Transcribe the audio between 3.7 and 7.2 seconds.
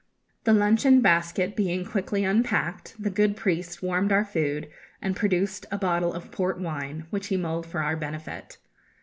warmed our food and produced a bottle of port wine,